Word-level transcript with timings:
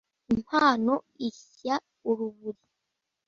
impano 0.33 0.93
ishya 1.29 1.75
uruburi 2.11 2.63